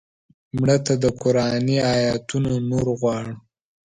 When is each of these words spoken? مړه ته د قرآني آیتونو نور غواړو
مړه 0.57 0.77
ته 0.85 0.93
د 1.03 1.05
قرآني 1.21 1.77
آیتونو 1.93 2.51
نور 2.69 2.87
غواړو 2.99 3.35